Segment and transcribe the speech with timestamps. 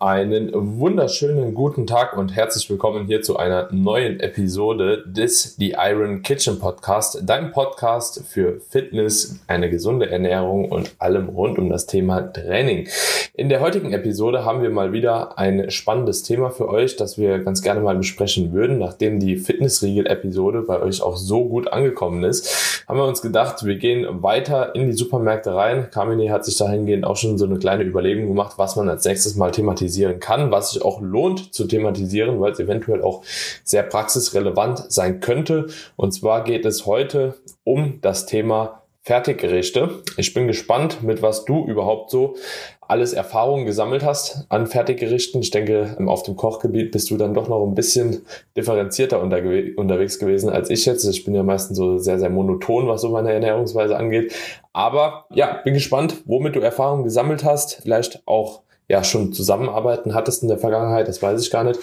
[0.00, 6.22] Einen wunderschönen guten Tag und herzlich willkommen hier zu einer neuen Episode des The Iron
[6.22, 12.20] Kitchen Podcast, dein Podcast für Fitness, eine gesunde Ernährung und allem rund um das Thema
[12.20, 12.86] Training.
[13.34, 17.40] In der heutigen Episode haben wir mal wieder ein spannendes Thema für euch, das wir
[17.40, 18.78] ganz gerne mal besprechen würden.
[18.78, 23.76] Nachdem die Fitnessriegel-Episode bei euch auch so gut angekommen ist, haben wir uns gedacht, wir
[23.76, 25.90] gehen weiter in die Supermärkte rein.
[25.90, 29.34] Kamini hat sich dahingehend auch schon so eine kleine Überlegung gemacht, was man als nächstes
[29.34, 33.22] mal thematisiert thematisieren kann, was sich auch lohnt zu thematisieren, weil es eventuell auch
[33.64, 35.66] sehr praxisrelevant sein könnte.
[35.96, 40.02] Und zwar geht es heute um das Thema Fertiggerichte.
[40.18, 42.36] Ich bin gespannt, mit was du überhaupt so
[42.80, 45.40] alles Erfahrungen gesammelt hast an Fertiggerichten.
[45.40, 48.22] Ich denke, auf dem Kochgebiet bist du dann doch noch ein bisschen
[48.56, 51.04] differenzierter unterwegs gewesen als ich jetzt.
[51.04, 54.34] Ich bin ja meistens so sehr, sehr monoton, was so meine Ernährungsweise angeht.
[54.72, 57.80] Aber ja, bin gespannt, womit du Erfahrungen gesammelt hast.
[57.82, 61.78] Vielleicht auch ja schon zusammenarbeiten hattest in der Vergangenheit, das weiß ich gar nicht.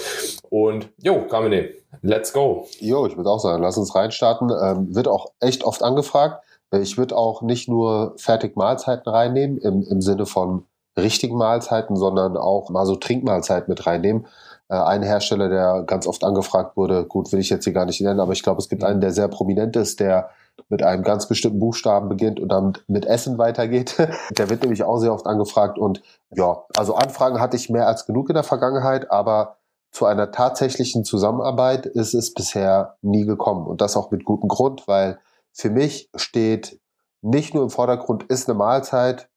[0.49, 1.69] Und jo, Kamine,
[2.01, 2.67] let's go.
[2.79, 4.49] Jo, ich würde auch sagen, lass uns reinstarten.
[4.49, 6.43] Ähm, wird auch echt oft angefragt.
[6.71, 10.65] Äh, ich würde auch nicht nur fertig Mahlzeiten reinnehmen, im, im Sinne von
[10.97, 14.27] richtigen Mahlzeiten, sondern auch mal so Trinkmahlzeiten mit reinnehmen.
[14.69, 18.01] Äh, ein Hersteller, der ganz oft angefragt wurde, gut, will ich jetzt hier gar nicht
[18.01, 20.29] nennen, aber ich glaube, es gibt einen, der sehr prominent ist, der
[20.69, 23.97] mit einem ganz bestimmten Buchstaben beginnt und dann mit Essen weitergeht.
[24.37, 28.05] Der wird nämlich auch sehr oft angefragt und ja, also Anfragen hatte ich mehr als
[28.05, 29.57] genug in der Vergangenheit, aber
[29.91, 34.87] zu einer tatsächlichen Zusammenarbeit ist es bisher nie gekommen und das auch mit gutem Grund,
[34.87, 35.19] weil
[35.53, 36.79] für mich steht
[37.21, 39.29] nicht nur im Vordergrund ist eine Mahlzeit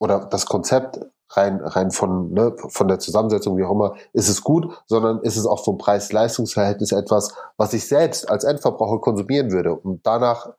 [0.00, 4.42] oder das Konzept rein, rein von, ne, von der Zusammensetzung, wie auch immer, ist es
[4.42, 9.74] gut, sondern ist es auch vom Preis-Leistungs-Verhältnis etwas, was ich selbst als Endverbraucher konsumieren würde.
[9.74, 10.50] Und danach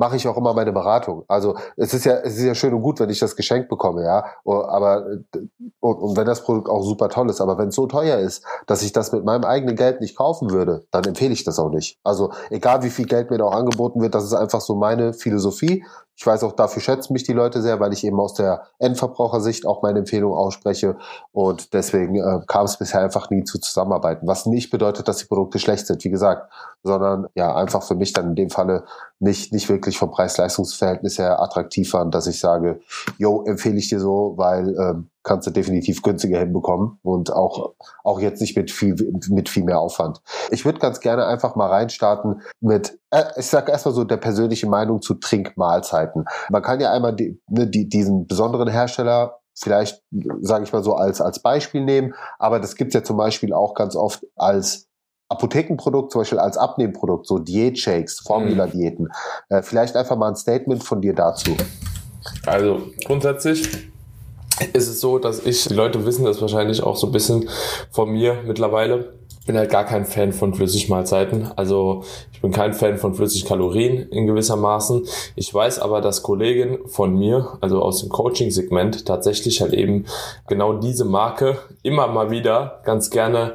[0.00, 1.24] mache ich auch immer meine Beratung.
[1.28, 4.02] Also es ist ja, es ist ja schön und gut, wenn ich das Geschenk bekomme,
[4.02, 4.24] ja.
[4.44, 5.04] Aber
[5.80, 8.44] und, und wenn das Produkt auch super toll ist, aber wenn es so teuer ist,
[8.66, 11.68] dass ich das mit meinem eigenen Geld nicht kaufen würde, dann empfehle ich das auch
[11.68, 11.98] nicht.
[12.02, 15.12] Also egal wie viel Geld mir da auch angeboten wird, das ist einfach so meine
[15.12, 15.84] Philosophie.
[16.20, 19.64] Ich weiß auch, dafür schätzen mich die Leute sehr, weil ich eben aus der Endverbrauchersicht
[19.64, 20.98] auch meine Empfehlung ausspreche.
[21.32, 24.28] Und deswegen äh, kam es bisher einfach nie zu Zusammenarbeiten.
[24.28, 28.12] Was nicht bedeutet, dass die Produkte schlecht sind, wie gesagt, sondern ja, einfach für mich
[28.12, 28.84] dann in dem Falle
[29.18, 32.80] nicht, nicht wirklich vom Preis-Leistungs-Verhältnis her attraktiv waren, dass ich sage,
[33.16, 38.20] yo, empfehle ich dir so, weil ähm, kannst du definitiv günstiger hinbekommen und auch, auch
[38.20, 38.94] jetzt nicht mit viel,
[39.28, 40.20] mit viel mehr Aufwand.
[40.50, 44.68] Ich würde ganz gerne einfach mal reinstarten mit, äh, ich sage erstmal so der persönliche
[44.68, 46.24] Meinung zu Trinkmahlzeiten.
[46.48, 50.02] Man kann ja einmal die, ne, die, diesen besonderen Hersteller vielleicht,
[50.40, 53.74] sage ich mal so, als, als Beispiel nehmen, aber das gibt's ja zum Beispiel auch
[53.74, 54.88] ganz oft als
[55.28, 59.08] Apothekenprodukt, zum Beispiel als Abnehmprodukt, so Diät-Shakes, Formula-Diäten.
[59.48, 61.56] Äh, vielleicht einfach mal ein Statement von dir dazu.
[62.46, 63.90] Also grundsätzlich
[64.72, 67.48] ist es so, dass ich, die Leute wissen das wahrscheinlich auch so ein bisschen
[67.90, 69.12] von mir mittlerweile,
[69.46, 71.50] bin halt gar kein Fan von Flüssigmahlzeiten.
[71.56, 75.06] Also ich bin kein Fan von Flüssigkalorien in gewisser Maßen.
[75.34, 80.04] Ich weiß aber, dass Kollegen von mir, also aus dem Coaching-Segment, tatsächlich halt eben
[80.46, 83.54] genau diese Marke immer mal wieder ganz gerne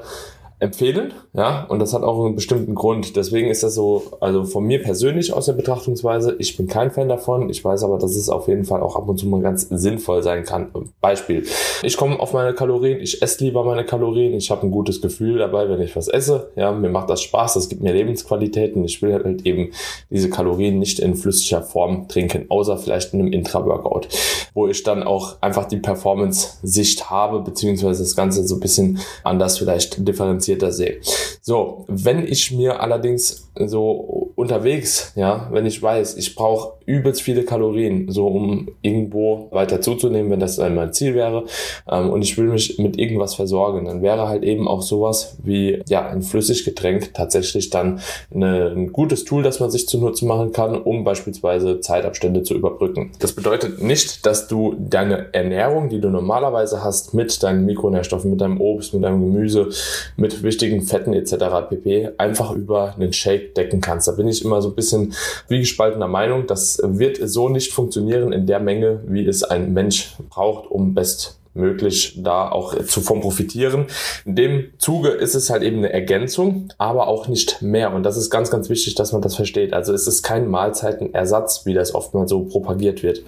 [0.60, 3.18] empfehlen, ja, und das hat auch einen bestimmten Grund.
[3.18, 7.10] Deswegen ist das so, also von mir persönlich aus der Betrachtungsweise, ich bin kein Fan
[7.10, 7.50] davon.
[7.50, 10.24] Ich weiß aber, dass es auf jeden Fall auch ab und zu mal ganz sinnvoll
[10.24, 10.72] sein kann.
[11.02, 11.46] Beispiel,
[11.84, 15.40] ich komme auf meine Kalorien, ich esse lieber meine Kalorien, ich habe ein gutes Gefühl
[15.40, 18.86] dabei, wenn ich was esse, ja, mir macht das Spaß, das gibt mir Lebensqualitäten.
[18.86, 19.72] Ich will halt eben
[20.10, 24.08] diese Kalorien nicht in flüssiger Form trinken, außer vielleicht in einem Intra-Workout,
[24.54, 29.58] wo ich dann auch einfach die Performance-Sicht habe, beziehungsweise das Ganze so ein bisschen anders
[29.58, 31.01] vielleicht differenziert differenzierter sehe.
[31.41, 37.44] So, wenn ich mir allerdings so unterwegs, ja, wenn ich weiß, ich brauche übelst viele
[37.44, 41.46] Kalorien, so um irgendwo weiter zuzunehmen, wenn das mein Ziel wäre,
[41.90, 45.82] ähm, und ich will mich mit irgendwas versorgen, dann wäre halt eben auch sowas wie
[45.88, 48.02] ja ein Flüssiggetränk tatsächlich dann
[48.34, 53.12] eine, ein gutes Tool, das man sich zunutze machen kann, um beispielsweise Zeitabstände zu überbrücken.
[53.20, 58.42] Das bedeutet nicht, dass du deine Ernährung, die du normalerweise hast, mit deinen Mikronährstoffen, mit
[58.42, 59.69] deinem Obst, mit deinem Gemüse,
[60.18, 61.36] mit wichtigen Fetten etc.
[61.69, 62.10] pp.
[62.18, 64.07] einfach über einen Shake decken kannst.
[64.07, 65.13] Da bin ich immer so ein bisschen
[65.47, 66.47] wie gespaltener Meinung.
[66.47, 72.19] Das wird so nicht funktionieren in der Menge, wie es ein Mensch braucht, um bestmöglich
[72.21, 73.88] da auch zu von profitieren.
[74.25, 77.94] In dem Zuge ist es halt eben eine Ergänzung, aber auch nicht mehr.
[77.94, 79.74] Und das ist ganz, ganz wichtig, dass man das versteht.
[79.74, 83.24] Also es ist kein Mahlzeitenersatz, wie das oftmals so propagiert wird.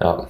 [0.00, 0.28] Ja.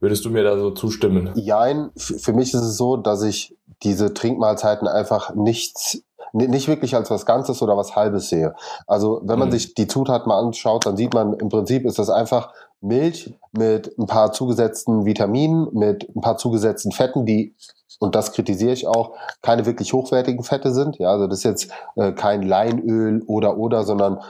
[0.00, 1.30] Würdest du mir da so zustimmen?
[1.36, 6.02] Jein, für mich ist es so, dass ich diese Trinkmahlzeiten einfach nichts
[6.32, 8.54] nicht wirklich als was Ganzes oder was Halbes sehe.
[8.86, 9.52] Also wenn man mhm.
[9.52, 13.96] sich die Zutaten mal anschaut, dann sieht man, im Prinzip ist das einfach Milch mit
[13.98, 17.54] ein paar zugesetzten Vitaminen, mit ein paar zugesetzten Fetten, die
[17.98, 19.12] und das kritisiere ich auch,
[19.42, 20.98] keine wirklich hochwertigen Fette sind.
[20.98, 24.20] Ja, also das ist jetzt äh, kein Leinöl oder oder, sondern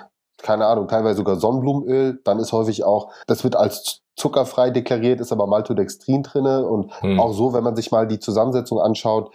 [0.42, 2.20] keine Ahnung, teilweise sogar Sonnenblumenöl.
[2.24, 7.20] Dann ist häufig auch, das wird als zuckerfrei deklariert, ist aber Maltodextrin drinne und hm.
[7.20, 9.30] auch so, wenn man sich mal die Zusammensetzung anschaut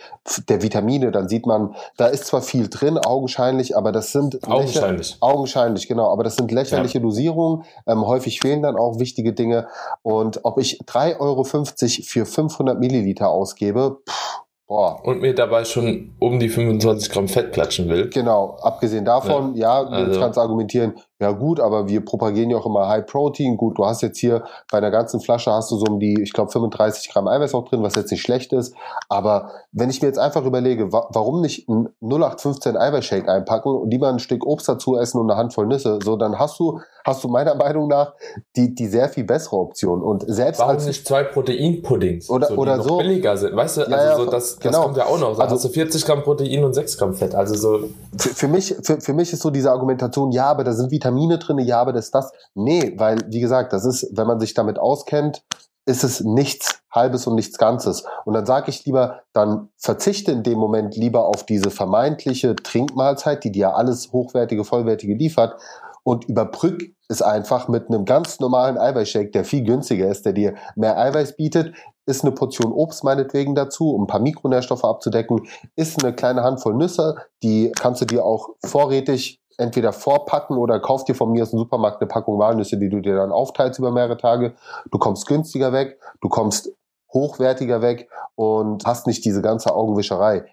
[0.50, 5.18] der Vitamine, dann sieht man, da ist zwar viel drin, augenscheinlich, aber das sind augenscheinlich,
[5.22, 7.04] augenscheinlich genau, aber das sind lächerliche ja.
[7.04, 7.64] Dosierungen.
[7.86, 9.68] Ähm, häufig fehlen dann auch wichtige Dinge
[10.02, 15.04] und ob ich 3,50 Euro für 500 Milliliter ausgebe, pff, Boah.
[15.04, 18.10] Und mir dabei schon um die 25 Gramm Fett klatschen will.
[18.10, 20.12] Genau, abgesehen davon, ja, ja also.
[20.12, 23.56] jetzt kannst du argumentieren, ja gut, aber wir propagieren ja auch immer High Protein.
[23.56, 26.34] Gut, du hast jetzt hier bei einer ganzen Flasche hast du so um die, ich
[26.34, 28.74] glaube, 35 Gramm Eiweiß auch drin, was jetzt nicht schlecht ist.
[29.08, 33.92] Aber wenn ich mir jetzt einfach überlege, wa warum nicht ein 0815 Eiweißshake einpacken und
[33.92, 37.24] lieber ein Stück Obst dazu essen und eine Handvoll Nüsse, so dann hast du, hast
[37.24, 38.16] du meiner Meinung nach
[38.56, 40.02] die, die sehr viel bessere Option.
[40.02, 43.82] Und selbst warum als nicht zwei Proteinpuddings, oder, so, oder so billiger sind, weißt du?
[43.82, 44.72] Also ja, so das, genau.
[44.72, 45.36] das kommt ja auch noch.
[45.36, 47.36] So also hast du 40 Gramm Protein und 6 Gramm Fett.
[47.36, 47.90] Also so.
[48.18, 51.11] Für, für mich, für, für mich ist so diese Argumentation, ja, aber da sind Vitamine
[51.12, 52.32] Vitamine drin, ja, aber das ist das.
[52.56, 55.44] Nee, weil, wie gesagt, das ist, wenn man sich damit auskennt,
[55.86, 58.06] ist es nichts Halbes und nichts Ganzes.
[58.26, 63.44] Und dann sage ich lieber, dann verzichte in dem Moment lieber auf diese vermeintliche Trinkmahlzeit,
[63.44, 65.60] die dir alles hochwertige, vollwertige liefert
[66.04, 70.56] und überbrück es einfach mit einem ganz normalen Eiweißshake, der viel günstiger ist, der dir
[70.76, 71.76] mehr Eiweiß bietet,
[72.06, 76.76] ist eine Portion Obst meinetwegen dazu, um ein paar Mikronährstoffe abzudecken, ist eine kleine Handvoll
[76.76, 81.52] Nüsse, die kannst du dir auch vorrätig entweder vorpacken oder kauf dir von mir aus
[81.52, 84.56] dem Supermarkt eine Packung Walnüsse, die du dir dann aufteilst über mehrere Tage.
[84.92, 86.72] Du kommst günstiger weg, du kommst
[87.14, 90.46] hochwertiger weg und hast nicht diese ganze Augenwischerei.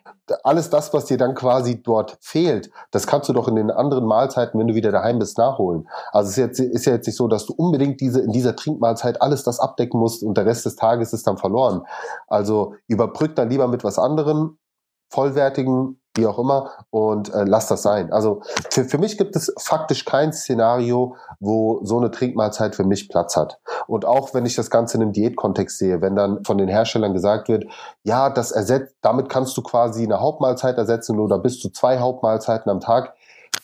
[0.42, 4.04] Alles das, was dir dann quasi dort fehlt, das kannst du doch in den anderen
[4.04, 5.88] Mahlzeiten, wenn du wieder daheim bist, nachholen.
[6.12, 8.56] Also es ist, jetzt, ist ja jetzt nicht so, dass du unbedingt diese, in dieser
[8.56, 11.82] Trinkmahlzeit alles das abdecken musst und der Rest des Tages ist dann verloren.
[12.26, 14.58] Also überbrück dann lieber mit was anderem,
[15.10, 18.12] vollwertigen, wie auch immer, und äh, lass das sein.
[18.12, 23.08] Also für, für mich gibt es faktisch kein Szenario, wo so eine Trinkmahlzeit für mich
[23.08, 23.58] Platz hat.
[23.86, 27.14] Und auch wenn ich das Ganze in einem Diätkontext sehe, wenn dann von den Herstellern
[27.14, 27.64] gesagt wird,
[28.02, 32.70] ja, das ersetzt, damit kannst du quasi eine Hauptmahlzeit ersetzen oder bis zu zwei Hauptmahlzeiten
[32.70, 33.14] am Tag.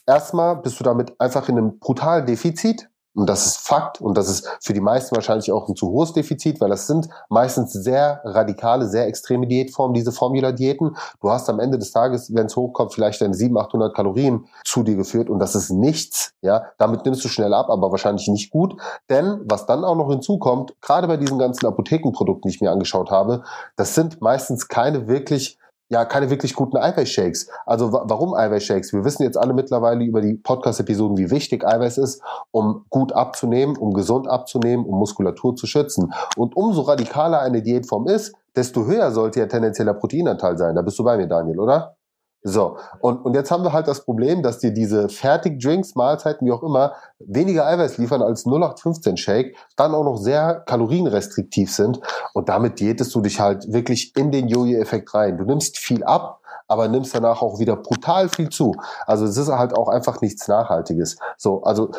[0.06, 4.28] Erstmal bist du damit einfach in einem brutalen Defizit, und das ist Fakt und das
[4.28, 8.20] ist für die meisten wahrscheinlich auch ein zu hohes Defizit, weil das sind meistens sehr
[8.24, 10.96] radikale, sehr extreme Diätformen, diese Formula-Diäten.
[11.20, 14.82] Du hast am Ende des Tages, wenn es hochkommt, vielleicht deine 700, 800 Kalorien zu
[14.82, 16.32] dir geführt und das ist nichts.
[16.42, 18.76] Ja, damit nimmst du schnell ab, aber wahrscheinlich nicht gut.
[19.08, 23.10] Denn was dann auch noch hinzukommt, gerade bei diesen ganzen Apothekenprodukten, die ich mir angeschaut
[23.10, 23.42] habe,
[23.76, 25.58] das sind meistens keine wirklich
[25.88, 27.48] ja keine wirklich guten Eiweißshakes.
[27.66, 28.92] Also warum Eiweißshakes?
[28.92, 33.76] Wir wissen jetzt alle mittlerweile über die Podcast-Episoden, wie wichtig Eiweiß ist, um gut abzunehmen,
[33.76, 36.12] um gesund abzunehmen, um Muskulatur zu schützen.
[36.36, 40.74] Und umso radikaler eine Diätform ist, desto höher sollte ja tendenzieller Proteinanteil sein.
[40.74, 41.96] Da bist du bei mir, Daniel, oder?
[42.46, 46.52] So, und, und jetzt haben wir halt das Problem, dass dir diese Fertigdrinks, Mahlzeiten, wie
[46.52, 52.00] auch immer, weniger Eiweiß liefern als 0815 Shake, dann auch noch sehr kalorienrestriktiv sind
[52.34, 55.38] und damit diätest du dich halt wirklich in den Jojo-Effekt rein.
[55.38, 58.74] Du nimmst viel ab, aber nimmst danach auch wieder brutal viel zu.
[59.06, 61.16] Also es ist halt auch einfach nichts Nachhaltiges.
[61.36, 61.90] So, also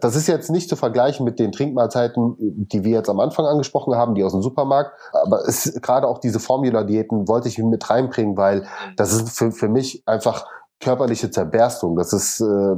[0.00, 3.94] das ist jetzt nicht zu vergleichen mit den Trinkmahlzeiten, die wir jetzt am Anfang angesprochen
[3.94, 4.92] haben, die aus dem Supermarkt.
[5.12, 8.66] Aber es, gerade auch diese Formula-Diäten wollte ich mit reinbringen, weil
[8.96, 10.46] das ist für, für mich einfach
[10.80, 11.96] körperliche Zerberstung.
[11.96, 12.76] Das ist äh,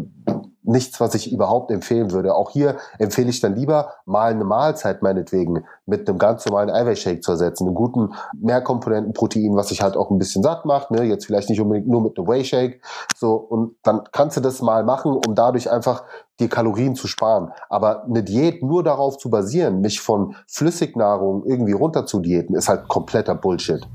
[0.64, 2.34] nichts, was ich überhaupt empfehlen würde.
[2.34, 7.20] Auch hier empfehle ich dann lieber mal eine Mahlzeit meinetwegen mit einem ganz normalen Eiweißshake
[7.20, 10.90] zu ersetzen, einen guten Mehrkomponentenprotein, was sich halt auch ein bisschen satt macht.
[10.90, 11.04] Ne?
[11.04, 12.80] Jetzt vielleicht nicht unbedingt nur mit einem Whey-Shake.
[13.16, 16.04] So und dann kannst du das mal machen, um dadurch einfach
[16.40, 17.52] die Kalorien zu sparen.
[17.68, 22.68] Aber eine Diät nur darauf zu basieren, mich von Flüssignahrung irgendwie runter zu diäten, ist
[22.68, 23.86] halt kompletter Bullshit.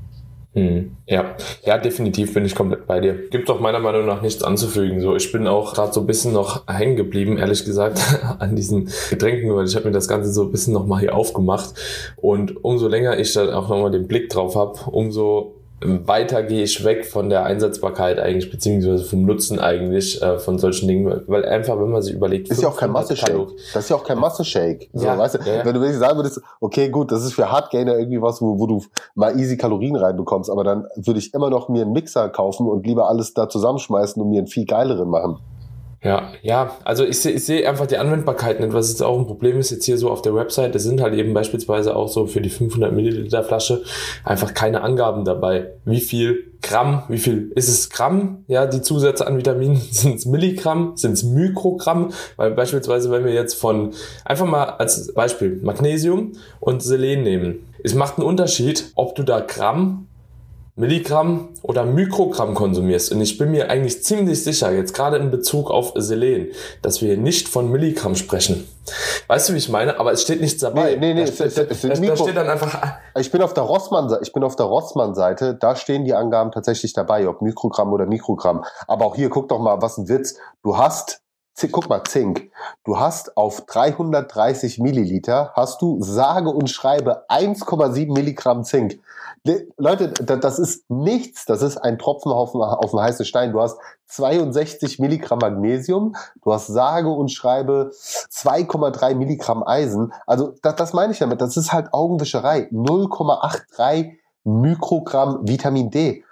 [0.52, 3.28] Hm, ja, ja, definitiv bin ich komplett bei dir.
[3.28, 5.00] Gibt doch meiner Meinung nach nichts anzufügen.
[5.00, 8.00] So, ich bin auch gerade so ein bisschen noch hängen geblieben, ehrlich gesagt,
[8.40, 11.74] an diesen Getränken, weil ich habe mir das Ganze so ein bisschen nochmal hier aufgemacht.
[12.16, 16.84] Und umso länger ich da auch nochmal den Blick drauf habe, umso weiter gehe ich
[16.84, 21.80] weg von der Einsetzbarkeit eigentlich, beziehungsweise vom Nutzen eigentlich äh, von solchen Dingen, weil einfach,
[21.80, 22.50] wenn man sich überlegt...
[22.50, 23.48] Ist ja auch kein Masse-Shake.
[23.72, 24.90] Das ist ja auch kein Masse-Shake.
[24.92, 25.64] So, ja, weißt du, ja.
[25.64, 28.66] Wenn du wirklich sagen würdest, okay, gut, das ist für Hardgainer irgendwie was, wo, wo
[28.66, 28.82] du
[29.14, 32.86] mal easy Kalorien reinbekommst, aber dann würde ich immer noch mir einen Mixer kaufen und
[32.86, 35.38] lieber alles da zusammenschmeißen und mir einen viel geileren machen.
[36.02, 39.26] Ja, ja, also ich sehe ich seh einfach die Anwendbarkeit nicht, was jetzt auch ein
[39.26, 42.26] Problem ist jetzt hier so auf der Website, das sind halt eben beispielsweise auch so
[42.26, 43.82] für die 500 Milliliter Flasche
[44.24, 45.72] einfach keine Angaben dabei.
[45.84, 50.24] Wie viel Gramm, wie viel ist es Gramm, ja, die Zusätze an Vitaminen, sind es
[50.24, 53.90] Milligramm, sind es Mikrogramm, weil beispielsweise wenn wir jetzt von,
[54.24, 59.40] einfach mal als Beispiel Magnesium und Selen nehmen, es macht einen Unterschied, ob du da
[59.40, 60.06] Gramm
[60.80, 65.70] Milligramm oder Mikrogramm konsumierst, und ich bin mir eigentlich ziemlich sicher, jetzt gerade in Bezug
[65.70, 66.48] auf Selen,
[66.80, 68.66] dass wir hier nicht von Milligramm sprechen.
[69.26, 70.00] Weißt du, wie ich meine?
[70.00, 70.96] Aber es steht nichts dabei.
[70.96, 71.24] Nee, nee, nee.
[71.26, 72.94] Da, steht, da, da steht dann einfach.
[73.18, 76.94] Ich bin auf der Rossmann, ich bin auf der Rossmann-Seite, da stehen die Angaben tatsächlich
[76.94, 78.64] dabei, ob Mikrogramm oder Mikrogramm.
[78.88, 80.36] Aber auch hier, guck doch mal, was ein Witz.
[80.62, 81.20] Du hast
[81.70, 82.50] guck mal, Zink.
[82.84, 88.98] Du hast auf 330 Milliliter, hast du sage und schreibe 1,7 Milligramm Zink.
[89.78, 91.46] Leute, das ist nichts.
[91.46, 93.52] Das ist ein Tropfen auf, auf einen heißen Stein.
[93.52, 93.78] Du hast
[94.08, 96.14] 62 Milligramm Magnesium.
[96.42, 100.12] Du hast sage und schreibe 2,3 Milligramm Eisen.
[100.26, 101.40] Also, das, das meine ich damit.
[101.40, 102.68] Das ist halt Augenwischerei.
[102.70, 104.12] 0,83
[104.44, 106.24] Mikrogramm Vitamin D.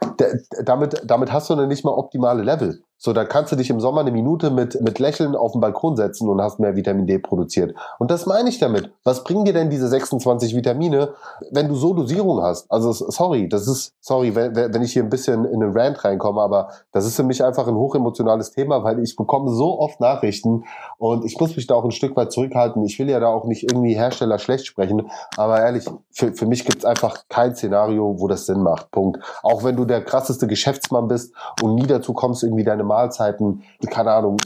[0.63, 2.83] damit, damit hast du dann nicht mal optimale Level.
[3.01, 5.97] So, da kannst du dich im Sommer eine Minute mit, mit Lächeln auf den Balkon
[5.97, 7.73] setzen und hast mehr Vitamin D produziert.
[8.01, 8.91] Und das meine ich damit.
[9.05, 11.11] Was bringen dir denn diese 26 Vitamine,
[11.53, 12.69] wenn du so Dosierung hast?
[12.69, 16.41] Also, sorry, das ist, sorry, wenn, wenn ich hier ein bisschen in einen Rant reinkomme,
[16.41, 20.65] aber das ist für mich einfach ein hochemotionales Thema, weil ich bekomme so oft Nachrichten
[20.99, 22.83] und ich muss mich da auch ein Stück weit zurückhalten.
[22.83, 26.65] Ich will ja da auch nicht irgendwie Hersteller schlecht sprechen, aber ehrlich, für, für mich
[26.65, 28.91] gibt es einfach kein Szenario, wo das Sinn macht.
[28.91, 29.21] Punkt.
[29.45, 34.13] Auch wenn du der krasseste Geschäftsmann bist und nie dazu kommst, irgendwie deine Mahlzeiten, keine
[34.13, 34.39] Ahnung,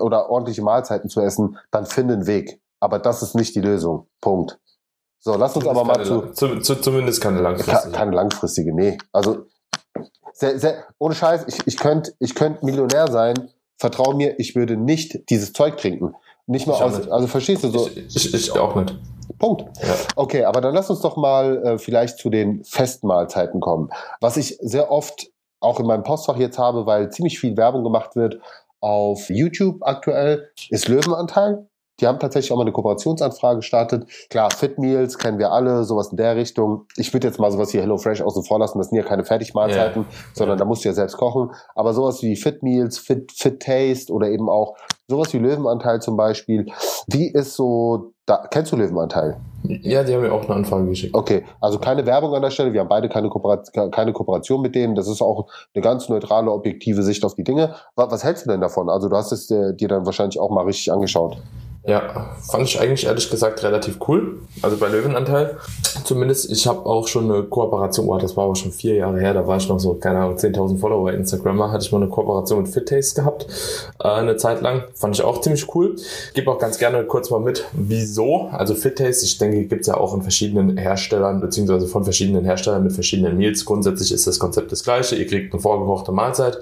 [0.00, 2.60] oder ordentliche Mahlzeiten zu essen, dann finde einen Weg.
[2.80, 4.08] Aber das ist nicht die Lösung.
[4.20, 4.58] Punkt.
[5.20, 7.92] So, lass uns aber mal zu, zu, zu, Zumindest keine langfristige.
[7.92, 8.98] Keine langfristige, nee.
[9.12, 9.46] Also,
[10.32, 13.50] sehr, sehr, ohne Scheiß, ich, ich könnte ich könnt Millionär sein.
[13.78, 16.16] Vertrau mir, ich würde nicht dieses Zeug trinken.
[16.46, 17.10] Nicht mal aus, nicht.
[17.10, 17.88] also verstehst du so?
[17.88, 18.98] Ich, ich, ich auch nicht.
[19.38, 19.64] Punkt.
[19.80, 19.94] Ja.
[20.16, 23.90] Okay, aber dann lass uns doch mal äh, vielleicht zu den Festmahlzeiten kommen.
[24.20, 25.31] Was ich sehr oft
[25.62, 28.40] auch in meinem Postfach jetzt habe, weil ziemlich viel Werbung gemacht wird
[28.80, 31.66] auf YouTube aktuell, ist Löwenanteil.
[32.00, 34.08] Die haben tatsächlich auch mal eine Kooperationsanfrage gestartet.
[34.28, 36.86] Klar, Fit Meals kennen wir alle, sowas in der Richtung.
[36.96, 38.78] Ich würde jetzt mal sowas wie HelloFresh außen vor lassen.
[38.78, 40.12] Das sind ja keine Fertigmahlzeiten, yeah.
[40.34, 41.52] sondern da musst du ja selbst kochen.
[41.76, 44.76] Aber sowas wie Fit Meals, Fit, Fit Taste oder eben auch
[45.06, 46.66] sowas wie Löwenanteil zum Beispiel.
[47.06, 49.38] Wie ist so, da, kennst du Löwenanteil?
[49.64, 51.14] Ja, die haben mir auch eine Anfrage geschickt.
[51.14, 52.72] Okay, also keine Werbung an der Stelle.
[52.72, 54.94] Wir haben beide keine, Kooperation, keine Kooperation mit denen.
[54.94, 57.74] Das ist auch eine ganz neutrale, objektive Sicht auf die Dinge.
[57.94, 58.88] Was, was hältst du denn davon?
[58.88, 61.38] Also du hast es dir dann wahrscheinlich auch mal richtig angeschaut.
[61.84, 64.38] Ja, fand ich eigentlich ehrlich gesagt relativ cool.
[64.62, 65.56] Also bei Löwenanteil.
[66.04, 69.34] Zumindest, ich habe auch schon eine Kooperation, oh, das war aber schon vier Jahre her,
[69.34, 72.08] da war ich noch so, keine Ahnung, 10.000 Follower bei Instagrammer, hatte ich mal eine
[72.08, 73.46] Kooperation mit FitTaste gehabt,
[73.98, 74.84] äh, eine Zeit lang.
[74.94, 75.96] Fand ich auch ziemlich cool.
[76.34, 78.48] Gebe auch ganz gerne kurz mal mit, wieso.
[78.52, 82.92] Also FitTaste, ich denke, gibt's ja auch in verschiedenen Herstellern, beziehungsweise von verschiedenen Herstellern mit
[82.92, 83.64] verschiedenen Meals.
[83.64, 85.16] Grundsätzlich ist das Konzept das gleiche.
[85.16, 86.58] Ihr kriegt eine vorgekochte Mahlzeit,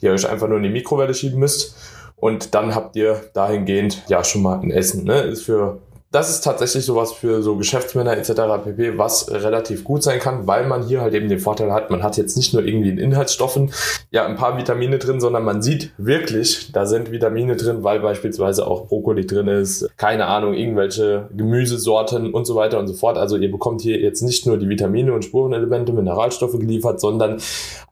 [0.00, 1.76] die ihr euch einfach nur in die Mikrowelle schieben müsst
[2.16, 5.04] und dann habt ihr dahingehend ja schon mal ein Essen.
[5.04, 5.20] Ne?
[5.20, 5.78] Ist für
[6.12, 8.32] das ist tatsächlich sowas für so Geschäftsmänner etc.
[8.64, 12.02] pp, was relativ gut sein kann, weil man hier halt eben den Vorteil hat, man
[12.02, 13.72] hat jetzt nicht nur irgendwie in Inhaltsstoffen
[14.10, 18.66] ja ein paar Vitamine drin, sondern man sieht wirklich, da sind Vitamine drin, weil beispielsweise
[18.66, 23.18] auch Brokkoli drin ist, keine Ahnung, irgendwelche Gemüsesorten und so weiter und so fort.
[23.18, 27.42] Also ihr bekommt hier jetzt nicht nur die Vitamine und Spurenelemente, Mineralstoffe geliefert, sondern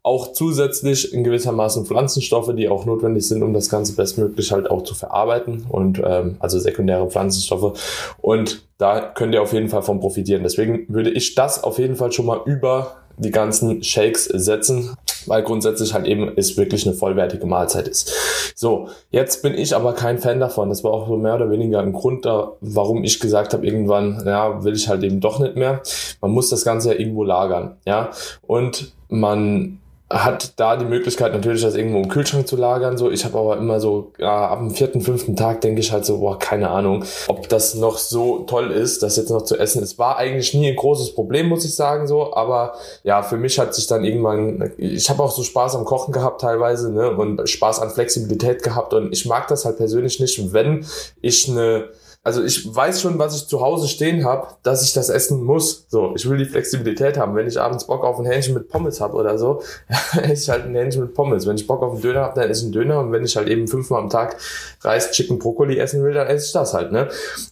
[0.04, 4.82] auch zusätzlich in gewissermaßen Pflanzenstoffe, die auch notwendig sind, um das Ganze bestmöglich halt auch
[4.84, 7.78] zu verarbeiten und ähm, also sekundäre Pflanzenstoffe.
[8.20, 10.42] Und da könnt ihr auf jeden Fall von profitieren.
[10.42, 14.94] Deswegen würde ich das auf jeden Fall schon mal über die ganzen Shakes setzen,
[15.24, 18.12] weil grundsätzlich halt eben es wirklich eine vollwertige Mahlzeit ist.
[18.54, 20.68] So, jetzt bin ich aber kein Fan davon.
[20.68, 24.22] Das war auch so mehr oder weniger ein Grund da, warum ich gesagt habe, irgendwann,
[24.26, 25.80] ja, will ich halt eben doch nicht mehr.
[26.20, 28.10] Man muss das Ganze ja irgendwo lagern, ja.
[28.42, 29.78] Und man
[30.14, 32.96] hat da die Möglichkeit natürlich, das irgendwo im Kühlschrank zu lagern.
[32.96, 36.04] So, ich habe aber immer so ja, ab dem vierten, fünften Tag denke ich halt
[36.04, 39.82] so, boah, keine Ahnung, ob das noch so toll ist, das jetzt noch zu essen.
[39.82, 42.32] Es war eigentlich nie ein großes Problem, muss ich sagen so.
[42.34, 46.12] Aber ja, für mich hat sich dann irgendwann, ich habe auch so Spaß am Kochen
[46.12, 50.52] gehabt teilweise ne, und Spaß an Flexibilität gehabt und ich mag das halt persönlich nicht,
[50.52, 50.86] wenn
[51.20, 51.88] ich eine
[52.24, 55.84] also ich weiß schon, was ich zu Hause stehen habe, dass ich das essen muss.
[55.88, 57.36] So, ich will die Flexibilität haben.
[57.36, 59.62] Wenn ich abends Bock auf ein Hähnchen mit Pommes habe oder so,
[60.16, 61.46] esse ich halt ein Hähnchen mit Pommes.
[61.46, 63.00] Wenn ich Bock auf einen Döner habe, dann esse ich einen Döner.
[63.00, 64.38] Und wenn ich halt eben fünfmal am Tag
[64.80, 66.92] Reis, Chicken, Brokkoli essen will, dann esse ich das halt.
[66.92, 67.08] Ne?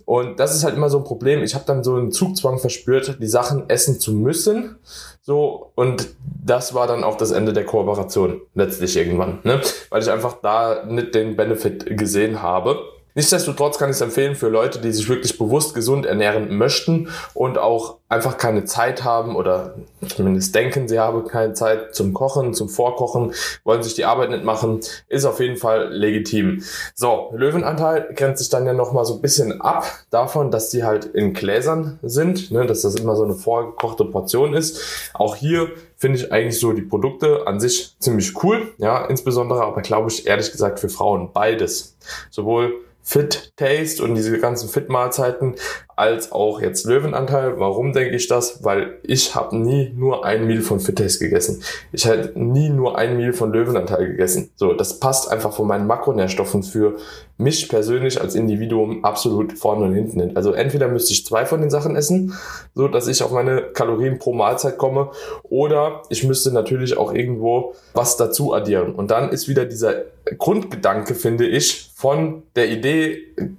[0.07, 1.43] Und das ist halt immer so ein Problem.
[1.43, 4.77] Ich habe dann so einen Zugzwang verspürt, die Sachen essen zu müssen.
[5.21, 6.09] So, und
[6.45, 9.61] das war dann auch das Ende der Kooperation, letztlich irgendwann, ne?
[9.91, 12.81] Weil ich einfach da nicht den Benefit gesehen habe.
[13.15, 17.59] Nichtsdestotrotz kann ich es empfehlen für Leute, die sich wirklich bewusst gesund ernähren möchten und
[17.59, 19.75] auch einfach keine Zeit haben oder
[20.15, 23.33] zumindest denken, sie haben keine Zeit zum Kochen, zum Vorkochen,
[23.65, 26.63] wollen sich die Arbeit nicht machen, ist auf jeden Fall legitim.
[26.95, 31.07] So, Löwenanteil grenzt sich dann ja nochmal so ein bisschen ab davon, dass die halt
[31.07, 35.11] in Gläsern sind, ne, dass das immer so eine vorgekochte Portion ist.
[35.15, 39.81] Auch hier finde ich eigentlich so die Produkte an sich ziemlich cool, ja, insbesondere aber
[39.81, 41.97] glaube ich ehrlich gesagt für Frauen beides.
[42.31, 45.57] Sowohl Fit Taste und diese ganzen Fit Mahlzeiten
[46.03, 47.61] als auch jetzt Löwenanteil.
[47.61, 48.65] Warum denke ich das?
[48.65, 51.63] Weil ich habe nie nur ein Meal von Fit Taste gegessen.
[51.93, 54.51] Ich hätte nie nur ein Meal von Löwenanteil gegessen.
[54.57, 56.97] So, das passt einfach von meinen Makronährstoffen für
[57.39, 60.37] mich persönlich als Individuum absolut vorne und hinten hin.
[60.37, 62.35] Also entweder müsste ich zwei von den Sachen essen,
[62.75, 65.11] so dass ich auf meine Kalorien pro Mahlzeit komme,
[65.45, 68.93] oder ich müsste natürlich auch irgendwo was dazu addieren.
[68.95, 70.03] Und dann ist wieder dieser
[70.39, 73.19] Grundgedanke, finde ich, von der Idee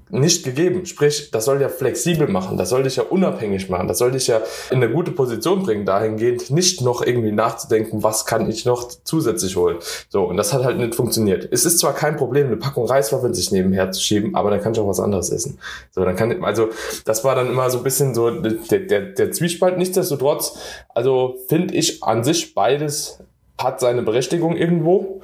[0.09, 0.85] nicht gegeben.
[0.85, 4.27] Sprich, das soll ja flexibel machen, das soll dich ja unabhängig machen, das soll dich
[4.27, 8.89] ja in eine gute Position bringen, dahingehend nicht noch irgendwie nachzudenken, was kann ich noch
[9.05, 9.77] zusätzlich holen.
[10.09, 11.47] So, und das hat halt nicht funktioniert.
[11.49, 14.73] Es ist zwar kein Problem, eine Packung Reiswaffeln sich nebenher zu schieben, aber dann kann
[14.73, 15.59] ich auch was anderes essen.
[15.91, 16.69] So, dann kann ich, also
[17.05, 19.77] das war dann immer so ein bisschen so der, der, der Zwiespalt.
[19.77, 20.57] Nichtsdestotrotz,
[20.89, 23.19] also finde ich an sich beides
[23.57, 25.21] hat seine Berechtigung irgendwo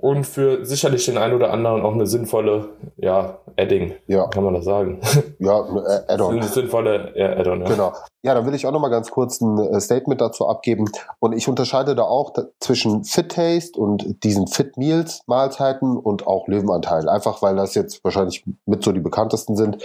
[0.00, 4.28] und für sicherlich den einen oder anderen auch eine sinnvolle, ja, Adding, ja.
[4.28, 5.00] kann man das sagen.
[5.40, 5.60] Ja,
[6.08, 6.36] Add-on.
[6.36, 7.68] Eine sinnvolle ja, Add-on, ja.
[7.68, 7.92] Genau.
[8.22, 10.90] Ja, dann will ich auch noch mal ganz kurz ein äh, Statement dazu abgeben.
[11.20, 16.48] Und ich unterscheide da auch zwischen Fit Taste und diesen Fit Meals Mahlzeiten und auch
[16.48, 17.08] Löwenanteil.
[17.08, 19.82] Einfach weil das jetzt wahrscheinlich mit so die bekanntesten sind.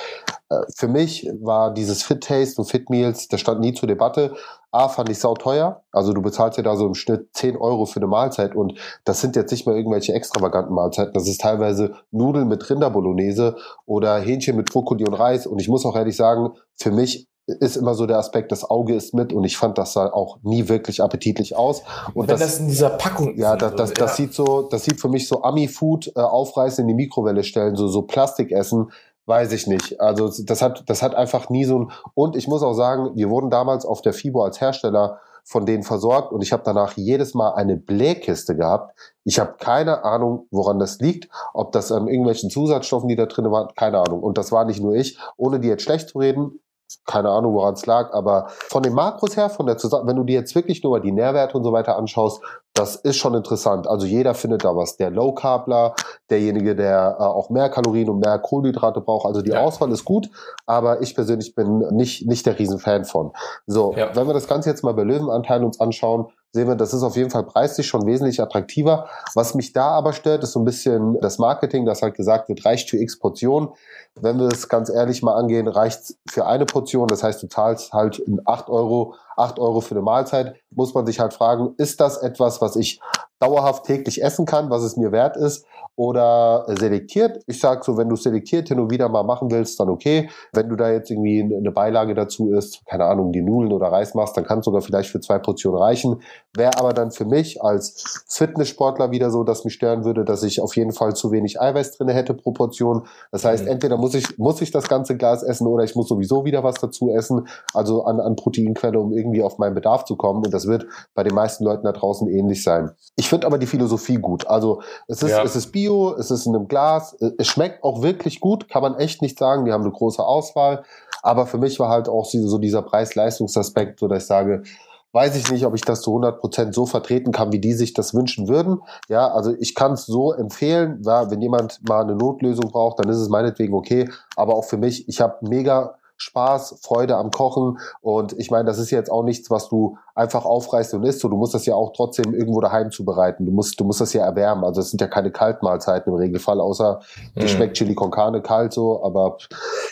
[0.49, 4.33] Äh, für mich war dieses Fit Taste und Fit Meals, das stand nie zur Debatte.
[4.73, 5.83] A, fand ich sau teuer.
[5.91, 8.73] Also du bezahlst ja da so im Schnitt 10 Euro für eine Mahlzeit und
[9.05, 11.13] das sind jetzt nicht mal irgendwelche extravaganten Mahlzeiten.
[11.13, 15.45] Das ist teilweise Nudeln mit Rinderbolognese oder Hähnchen mit Brokkoli und Reis.
[15.45, 18.95] Und ich muss auch ehrlich sagen, für mich ist immer so der Aspekt, das Auge
[18.95, 21.83] ist mit und ich fand das sah auch nie wirklich appetitlich aus.
[22.13, 24.15] Und Wenn das, das in dieser Packung ja, das, das, das ja.
[24.15, 27.89] sieht so, das sieht für mich so Ami-Food äh, aufreißen in die Mikrowelle stellen, so
[27.89, 28.91] so Plastikessen,
[29.25, 29.99] weiß ich nicht.
[30.01, 33.29] Also das hat das hat einfach nie so ein und ich muss auch sagen, wir
[33.29, 37.33] wurden damals auf der FIBO als Hersteller von denen versorgt und ich habe danach jedes
[37.33, 38.97] Mal eine Blähkiste gehabt.
[39.25, 43.51] Ich habe keine Ahnung, woran das liegt, ob das an irgendwelchen Zusatzstoffen, die da drin
[43.51, 44.23] waren, keine Ahnung.
[44.23, 46.59] Und das war nicht nur ich, ohne die jetzt schlecht zu reden
[47.05, 50.23] keine Ahnung, woran es lag, aber von den Makros her, von der Zusammen wenn du
[50.23, 52.41] dir jetzt wirklich nur mal die Nährwerte und so weiter anschaust,
[52.73, 53.87] das ist schon interessant.
[53.87, 54.97] Also jeder findet da was.
[54.97, 55.93] Der Low Carbler,
[56.29, 59.27] derjenige, der äh, auch mehr Kalorien und mehr Kohlenhydrate braucht.
[59.27, 59.61] Also die ja.
[59.61, 60.29] Auswahl ist gut,
[60.65, 63.31] aber ich persönlich bin nicht, nicht der Riesenfan von.
[63.67, 64.15] So, ja.
[64.15, 67.17] wenn wir das Ganze jetzt mal bei Löwenanteil uns anschauen, sehen wir, das ist auf
[67.17, 69.09] jeden Fall preislich schon wesentlich attraktiver.
[69.33, 72.63] Was mich da aber stört, ist so ein bisschen das Marketing, das halt gesagt wird,
[72.63, 73.69] reicht für x Portionen.
[74.15, 77.07] Wenn wir es ganz ehrlich mal angehen, reicht für eine Portion.
[77.07, 80.55] Das heißt, du zahlst halt 8 Euro, 8 Euro für eine Mahlzeit.
[80.71, 82.99] Muss man sich halt fragen, ist das etwas, was ich
[83.39, 85.65] dauerhaft täglich essen kann, was es mir wert ist?
[85.95, 87.43] oder selektiert.
[87.45, 90.29] Ich sage so, wenn du selektiert hin und wieder mal machen willst, dann okay.
[90.51, 94.15] Wenn du da jetzt irgendwie eine Beilage dazu isst, keine Ahnung, die Nudeln oder Reis
[94.15, 96.21] machst, dann kann es sogar vielleicht für zwei Portionen reichen.
[96.55, 100.61] Wäre aber dann für mich als Fitnesssportler wieder so, dass mich stören würde, dass ich
[100.61, 103.05] auf jeden Fall zu wenig Eiweiß drin hätte pro Portion.
[103.31, 103.71] Das heißt, mhm.
[103.71, 106.75] entweder muss ich, muss ich das ganze Glas essen oder ich muss sowieso wieder was
[106.75, 110.43] dazu essen, also an, an Proteinquelle, um irgendwie auf meinen Bedarf zu kommen.
[110.43, 112.91] Und das wird bei den meisten Leuten da draußen ähnlich sein.
[113.15, 114.47] Ich finde aber die Philosophie gut.
[114.47, 115.43] Also es ist, ja.
[115.43, 118.81] es ist Bio Bio, es ist in einem Glas, es schmeckt auch wirklich gut, kann
[118.81, 120.83] man echt nicht sagen, die haben eine große Auswahl,
[121.21, 124.63] aber für mich war halt auch so dieser Preis-Leistungsaspekt, so dass ich sage,
[125.11, 127.93] weiß ich nicht, ob ich das zu 100 Prozent so vertreten kann, wie die sich
[127.93, 128.81] das wünschen würden.
[129.09, 133.09] Ja, also ich kann es so empfehlen, ja, wenn jemand mal eine Notlösung braucht, dann
[133.09, 137.79] ist es meinetwegen okay, aber auch für mich, ich habe mega Spaß, Freude am Kochen.
[138.01, 141.19] Und ich meine, das ist jetzt auch nichts, was du einfach aufreißt und isst.
[141.19, 143.45] So, du musst das ja auch trotzdem irgendwo daheim zubereiten.
[143.45, 144.63] Du musst, du musst das ja erwärmen.
[144.63, 147.01] Also es sind ja keine Kaltmahlzeiten im Regelfall, außer
[147.35, 147.39] mhm.
[147.39, 149.03] die schmeckt Chili con Carne kalt so.
[149.03, 149.37] Aber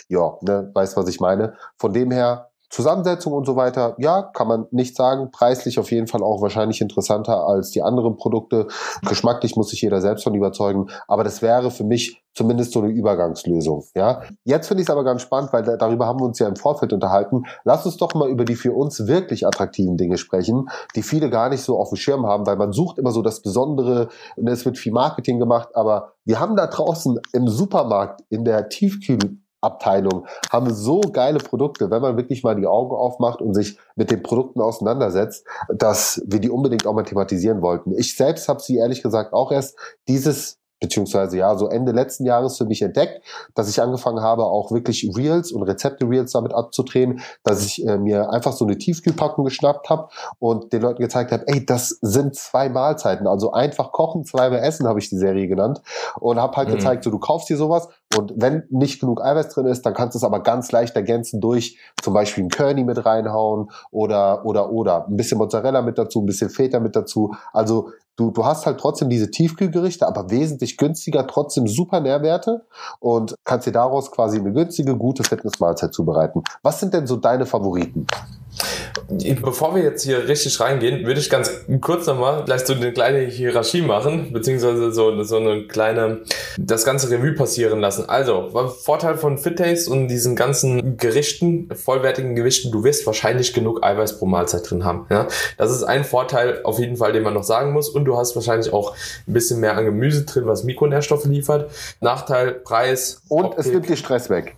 [0.08, 1.54] ja, ne, weißt was ich meine.
[1.76, 5.30] Von dem her Zusammensetzung und so weiter, ja, kann man nicht sagen.
[5.30, 8.66] Preislich auf jeden Fall auch wahrscheinlich interessanter als die anderen Produkte.
[9.06, 10.88] Geschmacklich muss sich jeder selbst von überzeugen.
[11.06, 13.84] Aber das wäre für mich zumindest so eine Übergangslösung.
[13.94, 16.56] Ja, jetzt finde ich es aber ganz spannend, weil darüber haben wir uns ja im
[16.56, 17.42] Vorfeld unterhalten.
[17.64, 21.50] Lass uns doch mal über die für uns wirklich attraktiven Dinge sprechen, die viele gar
[21.50, 24.64] nicht so auf dem Schirm haben, weil man sucht immer so das Besondere und es
[24.64, 30.26] wird viel Marketing gemacht, aber wir haben da draußen im Supermarkt in der Tiefkühl Abteilung
[30.50, 34.22] haben so geile Produkte, wenn man wirklich mal die Augen aufmacht und sich mit den
[34.22, 37.92] Produkten auseinandersetzt, dass wir die unbedingt auch mal thematisieren wollten.
[37.96, 42.58] Ich selbst habe sie ehrlich gesagt auch erst dieses beziehungsweise ja, so Ende letzten Jahres
[42.58, 43.22] für mich entdeckt,
[43.54, 48.30] dass ich angefangen habe, auch wirklich Reels und Rezepte-Reels damit abzudrehen, dass ich äh, mir
[48.30, 52.68] einfach so eine Tiefkühlpackung geschnappt habe und den Leuten gezeigt habe, ey, das sind zwei
[52.68, 55.80] Mahlzeiten, also einfach kochen, zweimal essen, habe ich die Serie genannt
[56.20, 56.74] und habe halt mhm.
[56.74, 60.14] gezeigt, so du kaufst dir sowas und wenn nicht genug Eiweiß drin ist, dann kannst
[60.14, 64.70] du es aber ganz leicht ergänzen durch zum Beispiel einen Curny mit reinhauen oder oder
[64.70, 67.34] oder ein bisschen Mozzarella mit dazu, ein bisschen Feta mit dazu.
[67.52, 72.66] Also du, du hast halt trotzdem diese Tiefkühlgerichte, aber wesentlich günstiger, trotzdem super Nährwerte
[73.00, 76.42] und kannst dir daraus quasi eine günstige, gute Fitnessmahlzeit zubereiten.
[76.62, 78.06] Was sind denn so deine Favoriten?
[79.08, 83.20] Bevor wir jetzt hier richtig reingehen, würde ich ganz kurz nochmal vielleicht so eine kleine
[83.20, 86.20] Hierarchie machen, beziehungsweise so, so eine kleine,
[86.58, 88.08] das ganze Revue passieren lassen.
[88.08, 88.50] Also,
[88.82, 94.26] Vorteil von FitTaste und diesen ganzen Gerichten, vollwertigen Gewichten, du wirst wahrscheinlich genug Eiweiß pro
[94.26, 95.06] Mahlzeit drin haben.
[95.10, 95.28] Ja?
[95.56, 97.88] Das ist ein Vorteil auf jeden Fall, den man noch sagen muss.
[97.88, 98.94] Und du hast wahrscheinlich auch
[99.26, 101.70] ein bisschen mehr an Gemüse drin, was Mikronährstoffe liefert.
[102.00, 103.22] Nachteil, Preis.
[103.28, 103.58] Und Optik.
[103.60, 104.56] es nimmt dir Stress weg.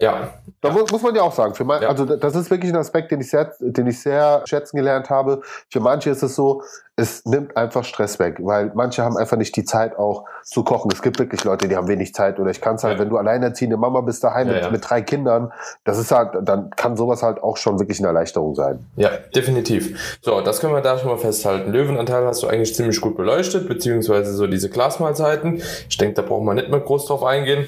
[0.00, 0.34] Ja.
[0.62, 0.84] Da ja.
[0.90, 1.88] muss man ja auch sagen, für mein, ja.
[1.88, 5.42] also das ist wirklich ein Aspekt, den ich sehr, den ich sehr schätzen gelernt habe.
[5.68, 6.62] Für manche ist es so,
[7.02, 10.90] es nimmt einfach Stress weg, weil manche haben einfach nicht die Zeit auch zu kochen.
[10.92, 13.00] Es gibt wirklich Leute, die haben wenig Zeit oder ich kann es halt, ja.
[13.00, 14.70] wenn du alleinerziehende Mama bist daheim ja, mit, ja.
[14.70, 15.52] mit, drei Kindern,
[15.84, 18.86] das ist halt, dann kann sowas halt auch schon wirklich eine Erleichterung sein.
[18.96, 20.18] Ja, definitiv.
[20.22, 21.72] So, das können wir da schon mal festhalten.
[21.72, 25.60] Löwenanteil hast du eigentlich ziemlich gut beleuchtet, beziehungsweise so diese Glasmahlzeiten.
[25.88, 27.66] Ich denke, da brauchen wir nicht mehr groß drauf eingehen.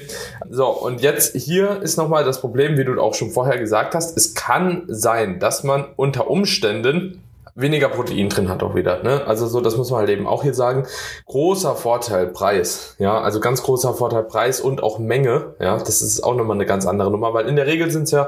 [0.49, 4.15] So, und jetzt hier ist nochmal das Problem, wie du auch schon vorher gesagt hast.
[4.17, 7.21] Es kann sein, dass man unter Umständen
[7.55, 9.01] weniger Protein drin hat auch wieder.
[9.01, 9.25] Ne?
[9.25, 10.85] Also so, das muss man halt eben auch hier sagen.
[11.25, 12.95] Großer Vorteil Preis.
[12.99, 15.55] Ja, also ganz großer Vorteil Preis und auch Menge.
[15.61, 18.11] Ja, das ist auch nochmal eine ganz andere Nummer, weil in der Regel sind es
[18.11, 18.27] ja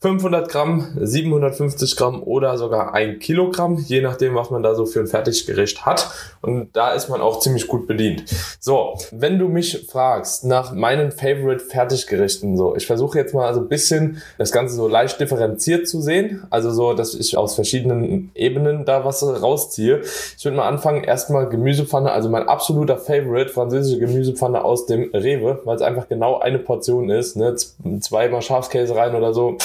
[0.00, 5.00] 500 Gramm, 750 Gramm oder sogar ein Kilogramm, je nachdem, was man da so für
[5.00, 6.10] ein Fertiggericht hat.
[6.42, 8.24] Und da ist man auch ziemlich gut bedient.
[8.60, 13.60] So, wenn du mich fragst nach meinen Favorite Fertiggerichten, so, ich versuche jetzt mal so
[13.60, 16.46] ein bisschen das Ganze so leicht differenziert zu sehen.
[16.50, 20.00] Also so, dass ich aus verschiedenen Ebenen Ebenen da was rausziehe.
[20.36, 25.60] Ich würde mal anfangen, erstmal Gemüsepfanne, also mein absoluter Favorite, französische Gemüsepfanne aus dem Rewe,
[25.64, 27.54] weil es einfach genau eine Portion ist, ne?
[28.00, 29.56] zweimal Schafskäse rein oder so,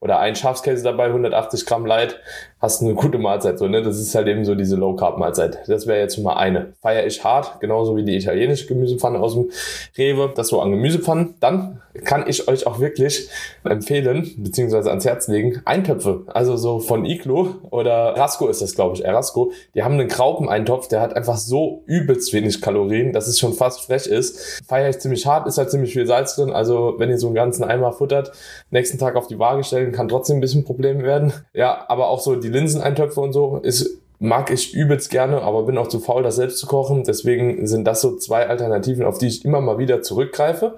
[0.00, 2.18] oder ein Schafskäse dabei, 180 Gramm Light,
[2.60, 3.82] hast eine gute Mahlzeit, so, ne?
[3.82, 5.60] Das ist halt eben so diese Low-Carb-Mahlzeit.
[5.68, 6.72] Das wäre jetzt mal eine.
[6.80, 9.50] Feier ich hart, genauso wie die italienische Gemüsepfanne aus dem
[9.96, 11.34] Rewe, das so an Gemüsepfannen.
[11.40, 13.28] Dann kann ich euch auch wirklich
[13.64, 16.22] empfehlen, beziehungsweise ans Herz legen, Eintöpfe.
[16.26, 19.52] Also so von Iglo oder Rasco ist das, glaube ich, Erasco.
[19.74, 23.80] Die haben einen Graupeneintopf, der hat einfach so übelst wenig Kalorien, dass es schon fast
[23.80, 24.62] frech ist.
[24.66, 26.50] Feier ich ziemlich hart, ist halt ziemlich viel Salz drin.
[26.50, 28.32] Also wenn ihr so einen ganzen Eimer futtert,
[28.70, 31.32] nächsten Tag auf die Waage stellen, kann trotzdem ein bisschen Problem werden.
[31.52, 35.78] Ja, aber auch so die Linseneintöpfe und so ist mag ich übelst gerne, aber bin
[35.78, 37.04] auch zu faul, das selbst zu kochen.
[37.04, 40.76] Deswegen sind das so zwei Alternativen, auf die ich immer mal wieder zurückgreife.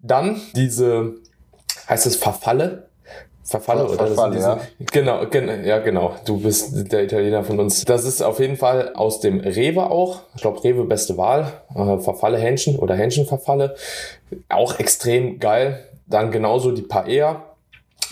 [0.00, 1.14] Dann diese,
[1.88, 2.88] heißt es Verfalle?
[3.48, 4.60] Verfalle oder Verfalle, diese, ja.
[4.92, 6.14] Genau, gen, ja genau.
[6.26, 7.82] Du bist der Italiener von uns.
[7.86, 10.20] Das ist auf jeden Fall aus dem Rewe auch.
[10.34, 11.50] Ich glaube Rewe beste Wahl.
[11.74, 13.74] Äh, Verfalle Hähnchen oder Hähnchenverfalle.
[14.50, 15.82] Auch extrem geil.
[16.06, 17.44] Dann genauso die Paella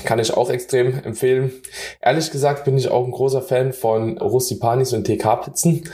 [0.04, 1.52] kann ich auch extrem empfehlen.
[2.00, 5.84] Ehrlich gesagt bin ich auch ein großer Fan von Rustipanis und TK-Pizzen.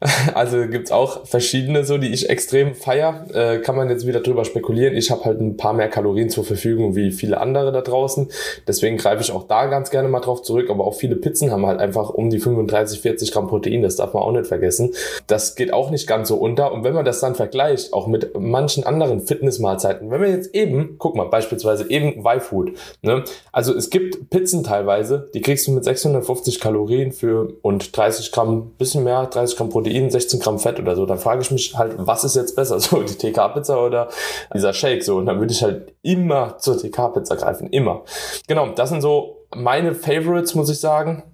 [0.34, 3.26] Also gibt's auch verschiedene so, die ich extrem feier.
[3.34, 4.96] Äh, kann man jetzt wieder drüber spekulieren.
[4.96, 8.28] Ich habe halt ein paar mehr Kalorien zur Verfügung wie viele andere da draußen.
[8.66, 10.70] Deswegen greife ich auch da ganz gerne mal drauf zurück.
[10.70, 13.82] Aber auch viele Pizzen haben halt einfach um die 35, 40 Gramm Protein.
[13.82, 14.92] Das darf man auch nicht vergessen.
[15.26, 16.72] Das geht auch nicht ganz so unter.
[16.72, 20.96] Und wenn man das dann vergleicht, auch mit manchen anderen Fitnessmahlzeiten, wenn wir jetzt eben,
[20.98, 22.72] guck mal, beispielsweise eben Y-Food.
[23.02, 23.24] Ne?
[23.52, 28.72] Also es gibt Pizzen teilweise, die kriegst du mit 650 Kalorien für und 30 Gramm,
[28.78, 31.76] bisschen mehr, 30 Gramm Protein Protein, 16 Gramm Fett oder so, dann frage ich mich
[31.76, 34.08] halt, was ist jetzt besser, so die TK-Pizza oder
[34.54, 38.02] dieser Shake so und dann würde ich halt immer zur TK-Pizza greifen, immer.
[38.46, 41.24] Genau, das sind so meine Favorites, muss ich sagen.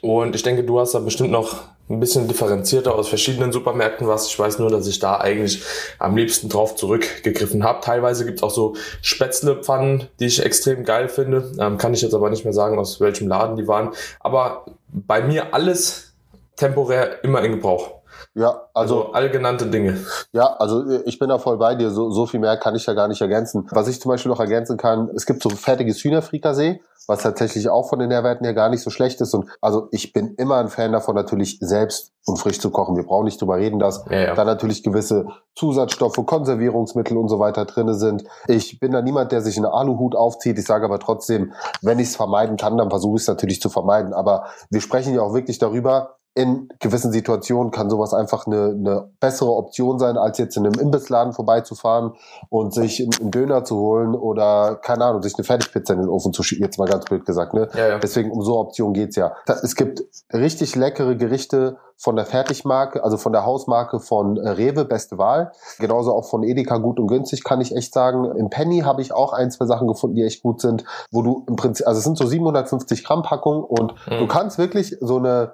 [0.00, 1.56] Und ich denke, du hast da bestimmt noch
[1.90, 4.26] ein bisschen differenzierter aus verschiedenen Supermärkten was.
[4.28, 5.62] Ich weiß nur, dass ich da eigentlich
[5.98, 7.82] am liebsten drauf zurückgegriffen habe.
[7.82, 11.52] Teilweise gibt es auch so Spätzlepfannen, die ich extrem geil finde.
[11.60, 13.90] Ähm, kann ich jetzt aber nicht mehr sagen, aus welchem Laden die waren.
[14.20, 16.13] Aber bei mir alles
[16.56, 18.04] temporär immer in Gebrauch.
[18.34, 19.98] Ja, also, also all genannte Dinge.
[20.32, 21.90] Ja, also ich bin da voll bei dir.
[21.90, 23.68] So, so viel mehr kann ich ja gar nicht ergänzen.
[23.70, 27.88] Was ich zum Beispiel noch ergänzen kann, es gibt so fertiges Hühnerfrikassee, was tatsächlich auch
[27.88, 29.34] von den Nährwerten her gar nicht so schlecht ist.
[29.34, 32.96] Und also ich bin immer ein Fan davon, natürlich selbst und frisch zu kochen.
[32.96, 34.34] Wir brauchen nicht drüber reden, dass ja, ja.
[34.34, 38.24] da natürlich gewisse Zusatzstoffe, Konservierungsmittel und so weiter drinne sind.
[38.48, 40.58] Ich bin da niemand, der sich einen Aluhut aufzieht.
[40.58, 43.68] Ich sage aber trotzdem, wenn ich es vermeiden kann, dann versuche ich es natürlich zu
[43.68, 44.12] vermeiden.
[44.12, 49.10] Aber wir sprechen ja auch wirklich darüber, in gewissen Situationen kann sowas einfach eine, eine
[49.20, 52.14] bessere Option sein, als jetzt in einem Imbissladen vorbeizufahren
[52.48, 56.32] und sich einen Döner zu holen oder, keine Ahnung, sich eine Fertigpizza in den Ofen
[56.32, 57.54] zu schieben, jetzt mal ganz blöd gesagt.
[57.54, 57.68] Ne?
[57.74, 57.98] Ja, ja.
[58.00, 59.34] Deswegen um so Optionen geht's ja.
[59.46, 64.84] Es gibt richtig leckere Gerichte von der Fertigmarke, also von der Hausmarke von äh, Rewe,
[64.84, 65.52] beste Wahl.
[65.78, 68.24] Genauso auch von Edeka gut und günstig, kann ich echt sagen.
[68.36, 71.44] Im Penny habe ich auch ein, zwei Sachen gefunden, die echt gut sind, wo du
[71.46, 74.18] im Prinzip, also es sind so 750 Gramm Packungen und mhm.
[74.18, 75.52] du kannst wirklich so eine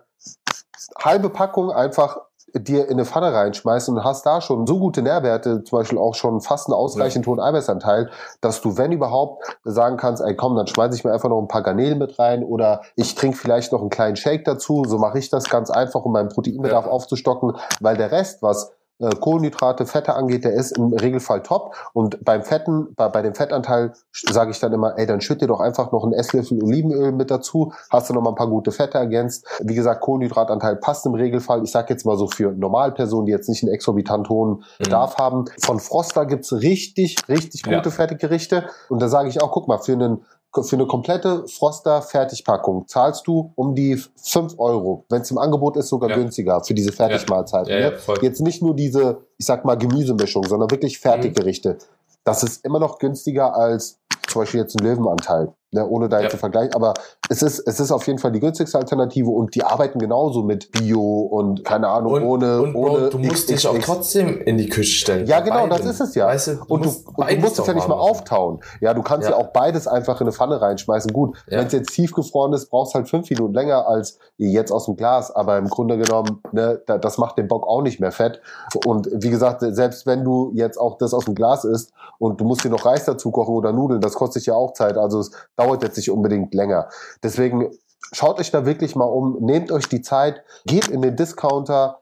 [0.99, 2.19] halbe Packung einfach
[2.55, 6.15] dir in eine Pfanne reinschmeißen und hast da schon so gute Nährwerte, zum Beispiel auch
[6.15, 10.67] schon fast einen ausreichend hohen Eiweißanteil, dass du, wenn überhaupt, sagen kannst, ey komm, dann
[10.67, 13.81] schmeiße ich mir einfach noch ein paar Garnelen mit rein oder ich trinke vielleicht noch
[13.81, 14.85] einen kleinen Shake dazu.
[14.87, 16.91] So mache ich das ganz einfach, um meinen Proteinbedarf ja.
[16.91, 21.75] aufzustocken, weil der Rest, was äh, Kohlenhydrate, Fette angeht, der ist im Regelfall top.
[21.93, 25.47] Und beim Fetten, bei, bei dem Fettanteil sage ich dann immer, ey, dann schütt dir
[25.47, 28.73] doch einfach noch einen Esslöffel Olivenöl mit dazu, hast du noch mal ein paar gute
[28.73, 29.47] Fette ergänzt.
[29.63, 31.63] Wie gesagt, Kohlenhydratanteil passt im Regelfall.
[31.65, 34.85] Ich sage jetzt mal so für Normalpersonen, die jetzt nicht einen exorbitant hohen mhm.
[34.85, 35.47] Bedarf haben.
[35.61, 37.91] Von Froster gibt's richtig, richtig gute ja.
[37.91, 38.65] Fertiggerichte.
[38.89, 40.25] Und da sage ich auch, guck mal, für einen
[40.63, 45.05] für eine komplette Froster Fertigpackung zahlst du um die fünf Euro.
[45.09, 46.17] Wenn es im Angebot ist, sogar ja.
[46.17, 47.73] günstiger für diese Fertigmahlzeiten.
[47.73, 47.79] Ja.
[47.79, 47.97] Ja, ne?
[48.23, 51.75] Jetzt nicht nur diese, ich sag mal, Gemüsemischung, sondern wirklich Fertiggerichte.
[51.75, 51.79] Mhm.
[52.25, 56.33] Das ist immer noch günstiger als zum Beispiel jetzt ein Löwenanteil ne, ohne da jetzt
[56.33, 56.75] zu vergleichen.
[56.75, 56.95] Aber
[57.29, 60.71] es ist, es ist auf jeden Fall die günstigste Alternative und die arbeiten genauso mit
[60.73, 62.99] Bio und keine Ahnung, und, ohne, und ohne.
[62.99, 65.27] Bro, du musst dich auch trotzdem in die Küche stellen.
[65.27, 66.27] Ja, genau, das ist es ja.
[66.27, 68.61] Weißt du, du und, du, und du musst es ja nicht mal auftauen.
[68.81, 69.37] Ja, du kannst ja.
[69.37, 69.43] ja.
[69.43, 71.13] auch beides einfach in eine Pfanne reinschmeißen.
[71.13, 71.59] Gut, ja.
[71.59, 75.31] wenn es jetzt tiefgefroren ist, brauchst halt fünf Minuten länger als jetzt aus dem Glas.
[75.31, 78.41] Aber im Grunde genommen, ne, das macht den Bock auch nicht mehr fett.
[78.85, 82.45] Und wie gesagt, selbst wenn du jetzt auch das aus dem Glas isst und du
[82.45, 84.97] musst dir noch Reis dazu kochen oder Nudeln, das kostet ja auch Zeit.
[84.97, 86.89] Also es dauert jetzt nicht unbedingt länger.
[87.23, 87.71] Deswegen
[88.13, 92.01] schaut euch da wirklich mal um, nehmt euch die Zeit, geht in den Discounter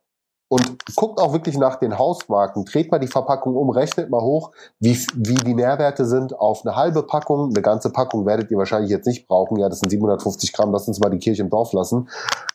[0.48, 2.64] und guckt auch wirklich nach den Hausmarken.
[2.64, 6.74] Dreht mal die Verpackung um, rechnet mal hoch, wie, wie die Nährwerte sind auf eine
[6.74, 7.50] halbe Packung.
[7.50, 9.58] Eine ganze Packung werdet ihr wahrscheinlich jetzt nicht brauchen.
[9.58, 12.08] Ja, das sind 750 Gramm, lasst uns mal die Kirche im Dorf lassen.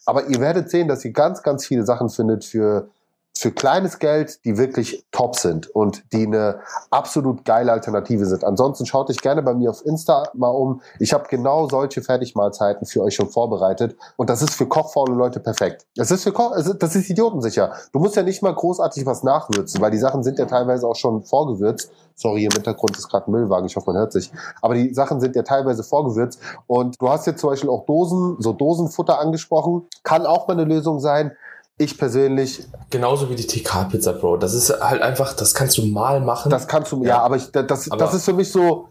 [0.06, 2.90] Aber ihr werdet sehen, dass ihr ganz, ganz viele Sachen findet für
[3.36, 6.60] für kleines Geld, die wirklich top sind und die eine
[6.92, 8.44] absolut geile Alternative sind.
[8.44, 10.82] Ansonsten schaut euch gerne bei mir auf Insta mal um.
[11.00, 15.40] Ich habe genau solche Fertigmahlzeiten für euch schon vorbereitet und das ist für kochfaule Leute
[15.40, 15.86] perfekt.
[15.96, 17.74] Das ist für Koch, das ist idiotensicher.
[17.92, 20.96] Du musst ja nicht mal großartig was nachwürzen, weil die Sachen sind ja teilweise auch
[20.96, 21.92] schon vorgewürzt.
[22.16, 24.32] Sorry, im Hintergrund ist gerade ein Müllwagen, ich hoffe, man hört sich.
[24.62, 28.38] Aber die Sachen sind ja teilweise vorgewürzt und du hast jetzt zum Beispiel auch Dosen,
[28.40, 29.88] so Dosenfutter angesprochen.
[30.04, 31.36] Kann auch mal eine Lösung sein
[31.78, 32.66] ich persönlich.
[32.90, 34.38] Genauso wie die TK-Pizza, Bro.
[34.38, 36.50] Das ist halt einfach, das kannst du mal machen.
[36.50, 38.90] Das kannst du, ja, ja aber ich, das, aber das ist für mich so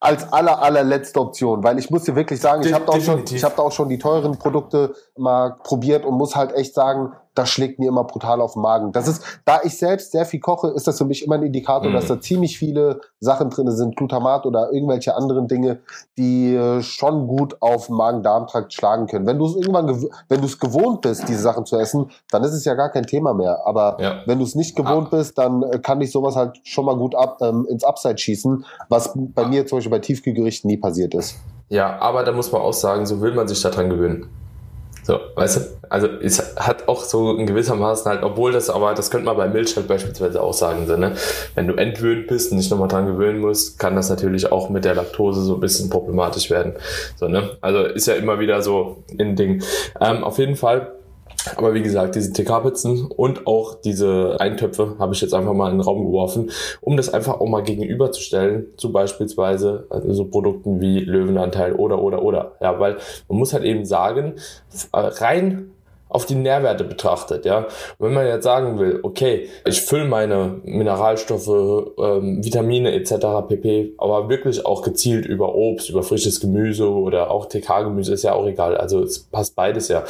[0.00, 3.24] als aller, allerletzte Option, weil ich muss dir wirklich sagen, ich habe da, auch schon,
[3.28, 7.12] ich hab da auch schon die teuren Produkte mal probiert und muss halt echt sagen,
[7.38, 8.90] das schlägt mir immer brutal auf den Magen.
[8.90, 11.88] Das ist, da ich selbst sehr viel koche, ist das für mich immer ein Indikator,
[11.88, 11.94] mhm.
[11.94, 15.78] dass da ziemlich viele Sachen drin sind, Glutamat oder irgendwelche anderen Dinge,
[16.16, 19.26] die äh, schon gut auf Magen-Darm-Trakt schlagen können.
[19.26, 19.86] Wenn du es irgendwann,
[20.28, 23.06] wenn du es gewohnt bist, diese Sachen zu essen, dann ist es ja gar kein
[23.06, 23.60] Thema mehr.
[23.64, 24.22] Aber ja.
[24.26, 25.16] wenn du es nicht gewohnt ah.
[25.16, 28.64] bist, dann äh, kann ich sowas halt schon mal gut ab, ähm, ins Upside schießen,
[28.88, 31.36] was bei mir zum Beispiel bei Tiefkühlgerichten nie passiert ist.
[31.68, 34.28] Ja, aber da muss man auch sagen, so will man sich daran gewöhnen.
[35.08, 35.60] So, weißt du?
[35.88, 39.48] Also es hat auch so in gewissermaßen halt, obwohl das, aber das könnte man bei
[39.48, 41.14] Milch halt beispielsweise auch sagen, so, ne?
[41.54, 44.84] Wenn du entwöhnt bist und nicht nochmal dran gewöhnen musst, kann das natürlich auch mit
[44.84, 46.74] der Laktose so ein bisschen problematisch werden.
[47.16, 47.56] So, ne?
[47.62, 49.62] Also ist ja immer wieder so ein Ding.
[49.98, 50.92] Ähm, auf jeden Fall
[51.56, 55.78] aber wie gesagt, diese TK-Pizzen und auch diese Eintöpfe habe ich jetzt einfach mal in
[55.78, 61.00] den Raum geworfen, um das einfach auch mal gegenüberzustellen zu beispielsweise also so Produkten wie
[61.00, 62.52] Löwenanteil oder oder oder.
[62.60, 62.96] Ja, weil
[63.28, 64.34] man muss halt eben sagen,
[64.92, 65.70] rein
[66.08, 67.58] auf die Nährwerte betrachtet, ja.
[67.98, 71.48] Und wenn man jetzt sagen will, okay, ich fülle meine Mineralstoffe,
[71.98, 73.46] ähm, Vitamine etc.
[73.48, 78.32] pp, aber wirklich auch gezielt über Obst, über frisches Gemüse oder auch TK-Gemüse ist ja
[78.32, 78.76] auch egal.
[78.76, 80.04] Also es passt beides ja.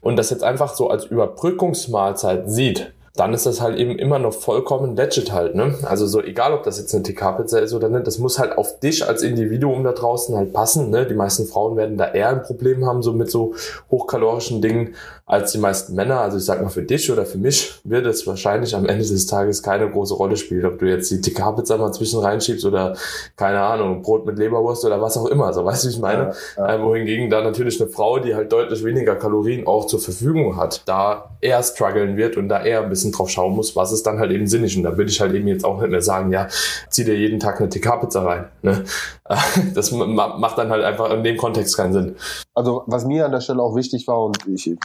[0.00, 4.32] Und das jetzt einfach so als Überbrückungsmahlzeit sieht, dann ist das halt eben immer noch
[4.32, 5.76] vollkommen legit halt, ne?
[5.84, 8.80] Also so egal, ob das jetzt eine TK-Pizza ist oder nicht, das muss halt auf
[8.80, 11.06] dich als Individuum da draußen halt passen, ne?
[11.06, 13.54] Die meisten Frauen werden da eher ein Problem haben, so mit so
[13.88, 16.20] hochkalorischen Dingen als die meisten Männer.
[16.20, 19.26] Also ich sag mal, für dich oder für mich wird es wahrscheinlich am Ende des
[19.26, 22.94] Tages keine große Rolle spielen, ob du jetzt die TK-Pizza mal zwischen reinschiebst oder,
[23.36, 25.52] keine Ahnung, Brot mit Leberwurst oder was auch immer.
[25.54, 26.34] So, weißt du, wie ich meine?
[26.56, 26.74] Ja, ja.
[26.74, 30.82] Äh, wohingegen da natürlich eine Frau, die halt deutlich weniger Kalorien auch zur Verfügung hat,
[30.86, 34.18] da eher strugglen wird und da eher ein bisschen drauf schauen muss, was ist dann
[34.18, 34.76] halt eben sinnig.
[34.76, 36.48] Und da würde ich halt eben jetzt auch nicht mehr sagen, ja,
[36.90, 38.48] zieh dir jeden Tag eine TK-Pizza rein.
[38.62, 38.84] Ne?
[39.74, 42.16] Das macht dann halt einfach in dem Kontext keinen Sinn.
[42.52, 44.76] Also was mir an der Stelle auch wichtig war und ich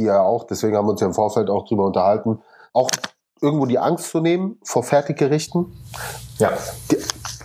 [0.00, 2.40] die ja auch, deswegen haben wir uns ja im Vorfeld auch drüber unterhalten,
[2.72, 2.90] auch
[3.42, 5.72] irgendwo die Angst zu nehmen vor Fertiggerichten.
[6.38, 6.52] Ja.
[6.90, 6.96] Die,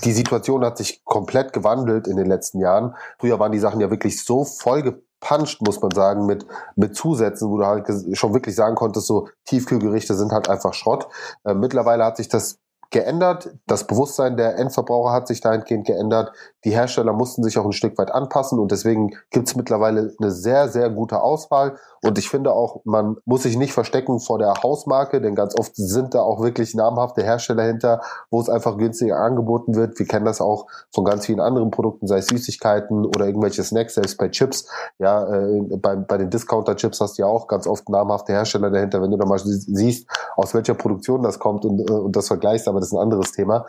[0.03, 2.95] die Situation hat sich komplett gewandelt in den letzten Jahren.
[3.19, 7.57] Früher waren die Sachen ja wirklich so vollgepanscht, muss man sagen, mit, mit Zusätzen, wo
[7.57, 11.07] du halt schon wirklich sagen konntest, so Tiefkühlgerichte sind halt einfach Schrott.
[11.43, 12.59] Äh, mittlerweile hat sich das
[12.95, 13.49] geändert.
[13.67, 16.31] Das Bewusstsein der Endverbraucher hat sich dahingehend geändert.
[16.63, 20.31] Die Hersteller mussten sich auch ein Stück weit anpassen und deswegen gibt es mittlerweile eine
[20.31, 21.75] sehr, sehr gute Auswahl.
[22.01, 25.75] Und ich finde auch, man muss sich nicht verstecken vor der Hausmarke, denn ganz oft
[25.75, 29.99] sind da auch wirklich namhafte Hersteller hinter, wo es einfach günstiger angeboten wird.
[29.99, 33.95] Wir kennen das auch von ganz vielen anderen Produkten, sei es Süßigkeiten oder irgendwelche Snacks,
[33.95, 34.69] selbst bei Chips.
[34.99, 39.01] Ja, äh, bei, bei den Discounter-Chips hast du ja auch ganz oft namhafte Hersteller dahinter.
[39.01, 42.67] Wenn du da mal siehst, aus welcher Produktion das kommt und, äh, und das vergleichst,
[42.67, 43.65] aber das ist ein anderes Thema.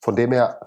[0.00, 0.60] Von dem her,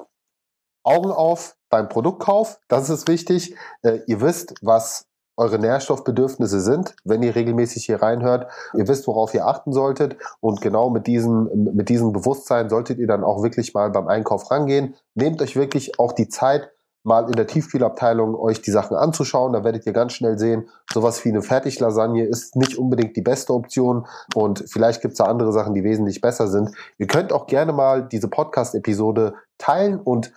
[0.84, 3.56] Augen auf beim Produktkauf, das ist wichtig.
[3.84, 5.06] Äh, ihr wisst, was
[5.38, 8.52] eure Nährstoffbedürfnisse sind, wenn ihr regelmäßig hier reinhört.
[8.76, 10.18] Ihr wisst, worauf ihr achten solltet.
[10.40, 14.52] Und genau mit diesem, mit diesem Bewusstsein solltet ihr dann auch wirklich mal beim Einkauf
[14.52, 14.96] rangehen.
[15.16, 16.72] Nehmt euch wirklich auch die Zeit,
[17.04, 19.54] mal in der Tiefkühlabteilung euch die Sachen anzuschauen.
[19.54, 23.54] Da werdet ihr ganz schnell sehen, sowas wie eine Fertiglasagne ist nicht unbedingt die beste
[23.54, 26.72] Option und vielleicht gibt es da andere Sachen, die wesentlich besser sind.
[26.98, 30.32] Ihr könnt auch gerne mal diese Podcast-Episode teilen und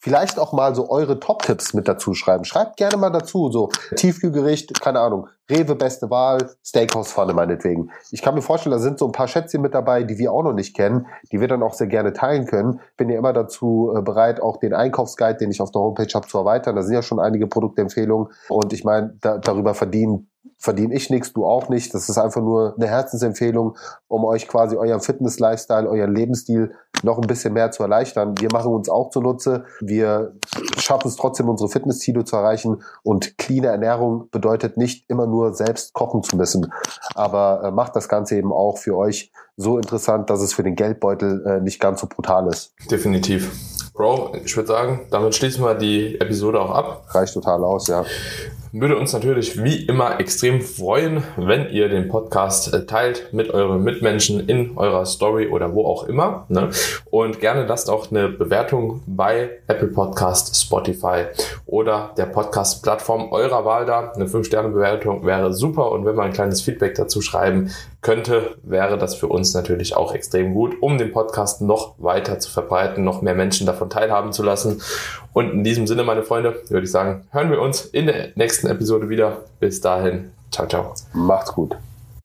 [0.00, 2.44] vielleicht auch mal so eure Top-Tipps mit dazu schreiben.
[2.44, 7.90] Schreibt gerne mal dazu, so Tiefkühlgericht, keine Ahnung, Rewe beste Wahl, Steakhouse-Pfanne meinetwegen.
[8.10, 10.42] Ich kann mir vorstellen, da sind so ein paar Schätzchen mit dabei, die wir auch
[10.42, 12.80] noch nicht kennen, die wir dann auch sehr gerne teilen können.
[12.96, 16.26] Bin ja immer dazu äh, bereit, auch den Einkaufsguide, den ich auf der Homepage habe,
[16.26, 16.76] zu erweitern.
[16.76, 20.29] Da sind ja schon einige Produktempfehlungen und ich meine, da, darüber verdienen
[20.60, 21.94] verdiene ich nichts, du auch nicht.
[21.94, 23.76] Das ist einfach nur eine Herzensempfehlung,
[24.08, 28.34] um euch quasi euren Fitness-Lifestyle, euren Lebensstil noch ein bisschen mehr zu erleichtern.
[28.38, 29.64] Wir machen uns auch zunutze.
[29.80, 30.34] Wir
[30.76, 32.82] schaffen es trotzdem, unsere Fitnessziele zu erreichen.
[33.02, 36.70] Und cleane Ernährung bedeutet nicht immer nur selbst kochen zu müssen,
[37.14, 40.76] aber äh, macht das Ganze eben auch für euch so interessant, dass es für den
[40.76, 42.74] Geldbeutel äh, nicht ganz so brutal ist.
[42.90, 43.50] Definitiv.
[43.94, 47.04] Bro, ich würde sagen, damit schließen wir die Episode auch ab.
[47.08, 48.04] Reicht total aus, ja.
[48.72, 53.82] Würde uns natürlich wie immer extrem freuen, wenn ihr den Podcast äh, teilt mit euren
[53.82, 56.46] Mitmenschen in eurer Story oder wo auch immer.
[56.48, 56.70] Ne?
[57.10, 61.24] Und gerne lasst auch eine Bewertung bei Apple Podcast, Spotify
[61.66, 64.12] oder der Podcast-Plattform eurer Wahl da.
[64.12, 67.72] Eine 5-Sterne-Bewertung wäre super und wenn wir ein kleines Feedback dazu schreiben
[68.02, 72.50] könnte, wäre das für uns natürlich auch extrem gut, um den Podcast noch weiter zu
[72.50, 74.80] verbreiten, noch mehr Menschen davon teilhaben zu lassen.
[75.32, 78.68] Und in diesem Sinne, meine Freunde, würde ich sagen, hören wir uns in der nächsten
[78.68, 79.44] Episode wieder.
[79.58, 80.94] Bis dahin, ciao, ciao.
[81.12, 81.76] Macht's gut.